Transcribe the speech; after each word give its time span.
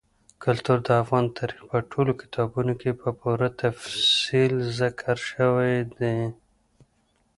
کلتور 0.43 0.77
د 0.87 0.89
افغان 1.03 1.25
تاریخ 1.37 1.61
په 1.71 1.77
ټولو 1.91 2.11
کتابونو 2.21 2.73
کې 2.81 2.91
په 3.01 3.09
پوره 3.19 3.47
تفصیل 3.61 4.53
ذکر 4.79 5.17
شوی 5.31 5.75
دي. 5.97 6.15